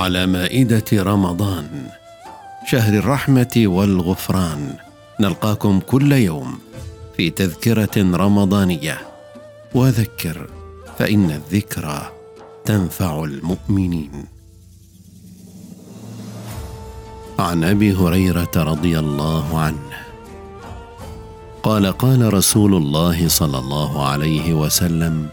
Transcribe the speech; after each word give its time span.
على 0.00 0.26
مائدة 0.26 0.84
رمضان 0.92 1.86
شهر 2.66 2.94
الرحمة 2.94 3.52
والغفران. 3.56 4.74
نلقاكم 5.20 5.80
كل 5.80 6.12
يوم 6.12 6.58
في 7.16 7.30
تذكرة 7.30 7.96
رمضانية. 7.96 8.98
وذكر 9.74 10.50
فإن 10.98 11.30
الذكرى 11.30 12.12
تنفع 12.64 13.24
المؤمنين. 13.24 14.24
عن 17.38 17.64
أبي 17.64 17.94
هريرة 17.94 18.56
رضي 18.56 18.98
الله 18.98 19.58
عنه 19.60 19.90
قال 21.62 21.92
قال 21.92 22.34
رسول 22.34 22.74
الله 22.74 23.28
صلى 23.28 23.58
الله 23.58 24.06
عليه 24.06 24.54
وسلم 24.54 25.28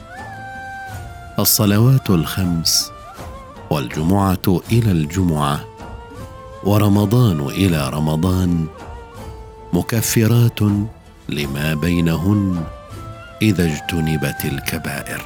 الصلوات 1.39 2.09
الخمس 2.09 2.96
والجمعة 3.70 4.62
إلى 4.71 4.91
الجمعة 4.91 5.59
ورمضان 6.63 7.39
إلى 7.39 7.89
رمضان 7.89 8.67
مكفرات 9.73 10.59
لما 11.30 11.73
بينهن 11.73 12.63
إذا 13.41 13.66
اجتنبت 13.66 14.45
الكبائر. 14.45 15.25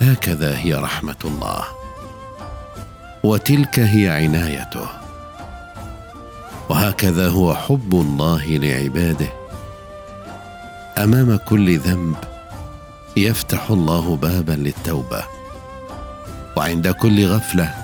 هكذا 0.00 0.58
هي 0.58 0.74
رحمة 0.74 1.22
الله. 1.24 1.64
وتلك 3.22 3.78
هي 3.78 4.08
عنايته. 4.08 4.88
وهكذا 6.68 7.28
هو 7.28 7.54
حب 7.54 7.94
الله 7.94 8.46
لعباده. 8.46 9.28
أمام 10.98 11.36
كل 11.36 11.78
ذنب 11.78 12.16
يفتح 13.16 13.70
الله 13.70 14.16
بابا 14.16 14.52
للتوبة. 14.52 15.35
وعند 16.56 16.88
كل 16.88 17.26
غفلة 17.26 17.74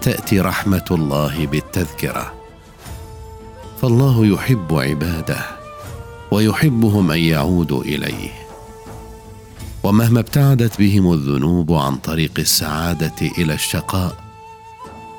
تأتي 0.00 0.40
رحمة 0.40 0.84
الله 0.90 1.46
بالتذكرة. 1.46 2.32
فالله 3.82 4.26
يحب 4.26 4.74
عباده 4.74 5.38
ويحبهم 6.30 7.10
أن 7.10 7.18
يعودوا 7.18 7.82
إليه. 7.82 8.30
ومهما 9.82 10.20
ابتعدت 10.20 10.78
بهم 10.78 11.12
الذنوب 11.12 11.72
عن 11.72 11.96
طريق 11.96 12.32
السعادة 12.38 13.26
إلى 13.38 13.54
الشقاء 13.54 14.16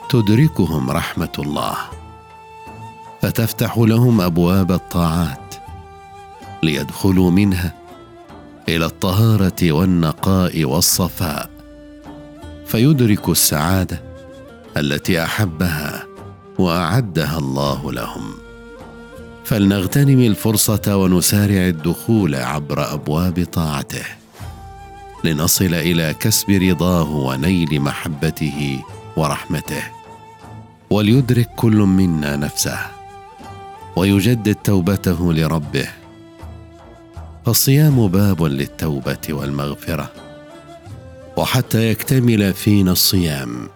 تدركهم 0.09 0.91
رحمة 0.91 1.33
الله. 1.39 1.75
فتفتح 3.21 3.77
لهم 3.77 4.21
أبواب 4.21 4.71
الطاعات 4.71 5.55
ليدخلوا 6.63 7.31
منها 7.31 7.73
إلى 8.69 8.85
الطهارة 8.85 9.71
والنقاء 9.71 10.63
والصفاء. 10.63 11.50
فيدرك 12.71 13.29
السعادة 13.29 14.01
التي 14.77 15.23
أحبها 15.23 16.03
وأعدها 16.59 17.37
الله 17.37 17.91
لهم. 17.91 18.33
فلنغتنم 19.45 20.19
الفرصة 20.19 20.95
ونسارع 20.95 21.67
الدخول 21.67 22.35
عبر 22.35 22.93
أبواب 22.93 23.47
طاعته. 23.53 24.03
لنصل 25.23 25.73
إلى 25.73 26.15
كسب 26.19 26.49
رضاه 26.49 27.11
ونيل 27.15 27.81
محبته 27.81 28.79
ورحمته. 29.17 29.83
وليدرك 30.89 31.49
كل 31.55 31.75
منا 31.75 32.35
نفسه. 32.35 32.79
ويجدد 33.95 34.55
توبته 34.55 35.33
لربه. 35.33 35.87
فالصيام 37.45 38.07
باب 38.07 38.43
للتوبة 38.43 39.27
والمغفرة. 39.29 40.30
وحتى 41.37 41.89
يكتمل 41.91 42.53
فينا 42.53 42.91
الصيام. 42.91 43.69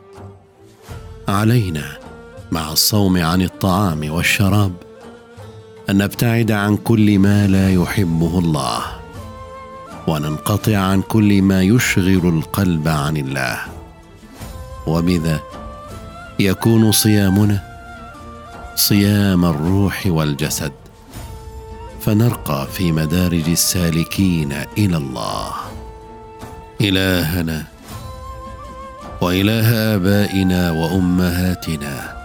علينا 1.27 1.97
مع 2.51 2.71
الصوم 2.71 3.17
عن 3.17 3.41
الطعام 3.41 4.09
والشراب 4.09 4.73
أن 5.89 5.97
نبتعد 5.97 6.51
عن 6.51 6.77
كل 6.77 7.19
ما 7.19 7.47
لا 7.47 7.73
يحبه 7.73 8.39
الله 8.39 8.81
وننقطع 10.07 10.77
عن 10.77 11.01
كل 11.01 11.41
ما 11.41 11.63
يشغل 11.63 12.27
القلب 12.27 12.87
عن 12.87 13.17
الله. 13.17 13.59
وبذا 14.87 15.39
يكون 16.39 16.91
صيامنا 16.91 17.59
صيام 18.75 19.45
الروح 19.45 20.03
والجسد 20.07 20.71
فنرقى 22.01 22.67
في 22.73 22.91
مدارج 22.91 23.49
السالكين 23.49 24.51
إلى 24.77 24.97
الله. 24.97 25.64
إلهنا 26.81 27.63
وإله 29.21 29.95
آبائنا 29.95 30.71
وأمهاتنا. 30.71 32.15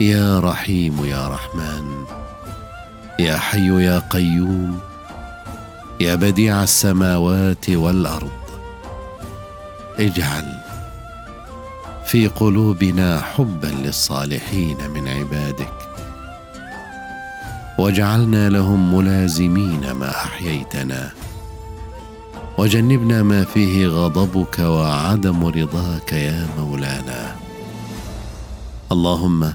يا 0.00 0.40
رحيم 0.40 1.04
يا 1.04 1.28
رحمن 1.28 2.04
يا 3.18 3.36
حي 3.36 3.84
يا 3.84 3.98
قيوم 3.98 4.80
يا 6.00 6.14
بديع 6.14 6.62
السماوات 6.62 7.70
والأرض. 7.70 8.30
اجعل 9.98 10.44
في 12.06 12.28
قلوبنا 12.28 13.20
حبا 13.20 13.66
للصالحين 13.66 14.90
من 14.90 15.08
عبادك. 15.08 15.72
واجعلنا 17.78 18.48
لهم 18.48 18.94
ملازمين 18.94 19.90
ما 19.92 20.10
أحييتنا. 20.10 21.10
وجنبنا 22.58 23.22
ما 23.22 23.44
فيه 23.44 23.86
غضبك 23.86 24.58
وعدم 24.58 25.44
رضاك 25.46 26.12
يا 26.12 26.46
مولانا. 26.58 27.36
اللهم 28.92 29.52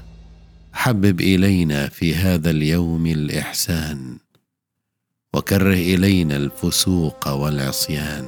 حبب 0.74 1.22
إلينا 1.22 1.88
في 1.88 2.16
هذا 2.16 2.50
اليوم 2.50 3.06
الإحسان 3.06 4.18
وكره 5.34 5.74
إلينا 5.74 6.36
الفسوق 6.36 7.28
والعصيان 7.28 8.26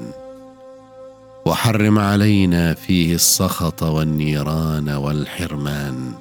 وحرم 1.46 2.00
علينا 2.00 2.74
فيه 2.74 3.16
السخط 3.16 3.84
والنيران 3.84 4.90
والحرمان. 4.90 6.14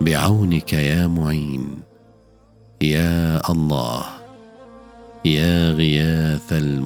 بعونك 0.00 0.72
يا 0.72 1.06
معين 1.06 1.66
يا 2.82 3.50
الله 3.50 4.04
يا 5.24 5.70
غياث 5.70 6.52